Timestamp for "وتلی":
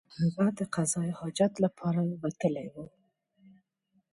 2.23-2.67